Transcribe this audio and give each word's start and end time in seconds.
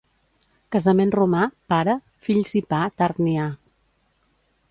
Casament 0.75 1.11
romà, 1.15 1.43
pare, 1.73 1.95
fills 2.29 2.55
i 2.61 2.63
«pa» 2.73 2.81
tard 3.03 3.23
n'hi 3.27 3.37
ha. 3.43 3.47